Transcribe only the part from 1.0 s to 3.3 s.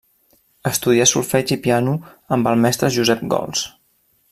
solfeig i piano amb el mestre Josep